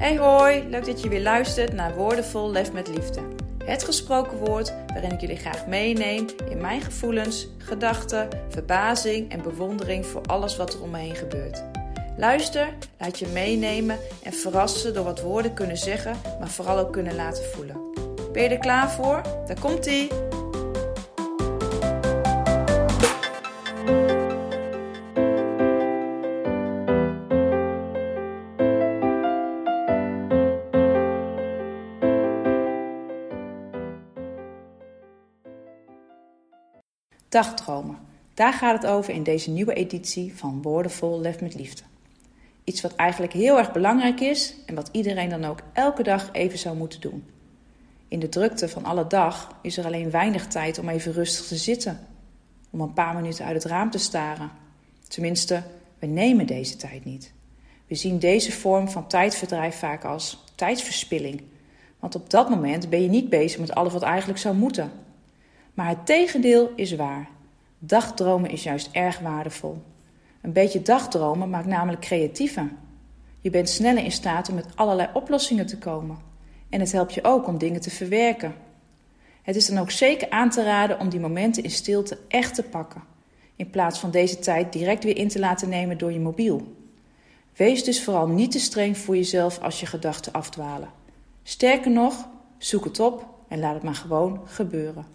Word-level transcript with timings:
Hey 0.00 0.16
hoi, 0.16 0.68
leuk 0.68 0.84
dat 0.84 1.02
je 1.02 1.08
weer 1.08 1.22
luistert 1.22 1.72
naar 1.72 1.94
Woordenvol 1.94 2.50
Lef 2.50 2.72
met 2.72 2.88
Liefde. 2.88 3.20
Het 3.64 3.84
gesproken 3.84 4.38
woord 4.38 4.74
waarin 4.86 5.12
ik 5.12 5.20
jullie 5.20 5.36
graag 5.36 5.66
meeneem 5.66 6.26
in 6.50 6.60
mijn 6.60 6.80
gevoelens, 6.80 7.48
gedachten, 7.58 8.28
verbazing 8.48 9.30
en 9.30 9.42
bewondering 9.42 10.06
voor 10.06 10.22
alles 10.26 10.56
wat 10.56 10.74
er 10.74 10.82
om 10.82 10.90
me 10.90 10.98
heen 10.98 11.14
gebeurt. 11.14 11.64
Luister, 12.16 12.68
laat 12.98 13.18
je 13.18 13.26
meenemen 13.26 13.98
en 14.22 14.32
verrassen 14.32 14.94
door 14.94 15.04
wat 15.04 15.20
woorden 15.20 15.54
kunnen 15.54 15.76
zeggen, 15.76 16.16
maar 16.38 16.50
vooral 16.50 16.78
ook 16.78 16.92
kunnen 16.92 17.14
laten 17.14 17.44
voelen. 17.44 17.76
Ben 18.32 18.42
je 18.42 18.48
er 18.48 18.58
klaar 18.58 18.90
voor? 18.90 19.22
Daar 19.46 19.60
komt 19.60 19.86
ie! 19.86 20.08
Dagdromen. 37.30 37.98
Daar 38.34 38.52
gaat 38.52 38.82
het 38.82 38.90
over 38.90 39.14
in 39.14 39.22
deze 39.22 39.50
nieuwe 39.50 39.74
editie 39.74 40.36
van 40.36 40.62
Woordenvol 40.62 41.20
Lef 41.20 41.40
met 41.40 41.54
Liefde. 41.54 41.82
Iets 42.64 42.80
wat 42.80 42.94
eigenlijk 42.94 43.32
heel 43.32 43.58
erg 43.58 43.72
belangrijk 43.72 44.20
is 44.20 44.54
en 44.66 44.74
wat 44.74 44.88
iedereen 44.92 45.28
dan 45.28 45.44
ook 45.44 45.60
elke 45.72 46.02
dag 46.02 46.28
even 46.32 46.58
zou 46.58 46.76
moeten 46.76 47.00
doen. 47.00 47.24
In 48.08 48.18
de 48.18 48.28
drukte 48.28 48.68
van 48.68 48.84
alle 48.84 49.06
dag 49.06 49.58
is 49.62 49.76
er 49.76 49.84
alleen 49.84 50.10
weinig 50.10 50.46
tijd 50.46 50.78
om 50.78 50.88
even 50.88 51.12
rustig 51.12 51.46
te 51.46 51.56
zitten, 51.56 52.06
om 52.70 52.80
een 52.80 52.92
paar 52.92 53.14
minuten 53.14 53.44
uit 53.44 53.62
het 53.62 53.72
raam 53.72 53.90
te 53.90 53.98
staren. 53.98 54.50
Tenminste, 55.08 55.62
we 55.98 56.06
nemen 56.06 56.46
deze 56.46 56.76
tijd 56.76 57.04
niet. 57.04 57.32
We 57.86 57.94
zien 57.94 58.18
deze 58.18 58.52
vorm 58.52 58.88
van 58.88 59.08
tijdverdrijf 59.08 59.78
vaak 59.78 60.04
als 60.04 60.44
tijdsverspilling, 60.54 61.42
want 61.98 62.14
op 62.14 62.30
dat 62.30 62.48
moment 62.48 62.90
ben 62.90 63.02
je 63.02 63.08
niet 63.08 63.28
bezig 63.28 63.60
met 63.60 63.74
alles 63.74 63.92
wat 63.92 64.02
eigenlijk 64.02 64.38
zou 64.38 64.54
moeten. 64.56 64.90
Maar 65.74 65.88
het 65.88 66.06
tegendeel 66.06 66.72
is 66.76 66.94
waar. 66.94 67.28
Dagdromen 67.78 68.50
is 68.50 68.62
juist 68.62 68.88
erg 68.92 69.18
waardevol. 69.18 69.82
Een 70.40 70.52
beetje 70.52 70.82
dagdromen 70.82 71.50
maakt 71.50 71.66
namelijk 71.66 72.00
creatiever. 72.00 72.72
Je 73.40 73.50
bent 73.50 73.68
sneller 73.68 74.04
in 74.04 74.12
staat 74.12 74.48
om 74.48 74.54
met 74.54 74.66
allerlei 74.74 75.08
oplossingen 75.12 75.66
te 75.66 75.78
komen. 75.78 76.18
En 76.68 76.80
het 76.80 76.92
helpt 76.92 77.14
je 77.14 77.24
ook 77.24 77.46
om 77.46 77.58
dingen 77.58 77.80
te 77.80 77.90
verwerken. 77.90 78.54
Het 79.42 79.56
is 79.56 79.66
dan 79.66 79.78
ook 79.78 79.90
zeker 79.90 80.30
aan 80.30 80.50
te 80.50 80.62
raden 80.62 81.00
om 81.00 81.08
die 81.08 81.20
momenten 81.20 81.62
in 81.62 81.70
stilte 81.70 82.18
echt 82.28 82.54
te 82.54 82.62
pakken, 82.62 83.02
in 83.56 83.70
plaats 83.70 83.98
van 83.98 84.10
deze 84.10 84.38
tijd 84.38 84.72
direct 84.72 85.04
weer 85.04 85.16
in 85.16 85.28
te 85.28 85.38
laten 85.38 85.68
nemen 85.68 85.98
door 85.98 86.12
je 86.12 86.20
mobiel. 86.20 86.76
Wees 87.56 87.84
dus 87.84 88.04
vooral 88.04 88.26
niet 88.26 88.50
te 88.50 88.58
streng 88.58 88.98
voor 88.98 89.16
jezelf 89.16 89.58
als 89.58 89.80
je 89.80 89.86
gedachten 89.86 90.32
afdwalen. 90.32 90.88
Sterker 91.42 91.90
nog, 91.90 92.28
zoek 92.58 92.84
het 92.84 93.00
op 93.00 93.26
en 93.48 93.58
laat 93.58 93.74
het 93.74 93.82
maar 93.82 93.94
gewoon 93.94 94.40
gebeuren. 94.44 95.06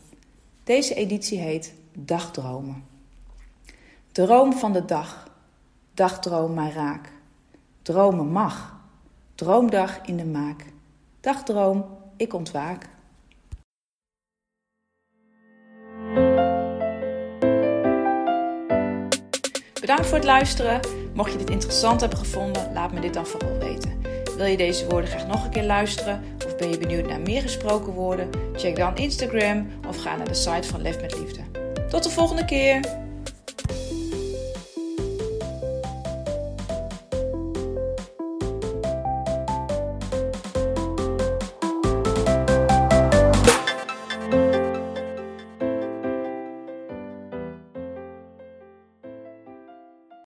Deze 0.66 0.94
editie 0.94 1.40
heet 1.40 1.74
Dagdromen. 1.94 2.84
Droom 4.12 4.54
van 4.54 4.74
de 4.74 4.86
dag. 4.86 5.28
Dagdroom 5.94 6.54
maar 6.54 6.72
raak. 6.74 7.12
Dromen 7.82 8.28
mag. 8.28 8.76
Droomdag 9.36 10.06
in 10.06 10.18
de 10.18 10.26
maak. 10.26 10.66
Dagdroom, 11.22 11.86
ik 12.18 12.34
ontwaak. 12.34 12.90
Bedankt 19.82 20.06
voor 20.06 20.18
het 20.18 20.26
luisteren. 20.26 20.80
Mocht 21.14 21.32
je 21.32 21.38
dit 21.38 21.50
interessant 21.50 22.02
hebben 22.02 22.20
gevonden, 22.20 22.74
laat 22.74 22.92
me 22.92 23.00
dit 23.00 23.14
dan 23.14 23.26
vooral 23.26 23.58
weten. 23.58 24.02
Wil 24.38 24.46
je 24.46 24.58
deze 24.58 24.88
woorden 24.88 25.10
graag 25.10 25.28
nog 25.28 25.44
een 25.44 25.52
keer 25.52 25.64
luisteren? 25.64 26.35
Ben 26.58 26.70
je 26.70 26.78
benieuwd 26.78 27.08
naar 27.08 27.22
meer 27.22 27.42
gesproken 27.42 27.94
woorden? 27.94 28.30
Check 28.56 28.76
dan 28.76 28.98
Instagram 28.98 29.68
of 29.88 29.98
ga 29.98 30.16
naar 30.16 30.28
de 30.28 30.34
site 30.34 30.68
van 30.68 30.82
Lef 30.82 31.02
met 31.02 31.20
Liefde. 31.20 31.42
Tot 31.90 32.04
de 32.04 32.10
volgende 32.10 32.46
keer! 32.46 33.05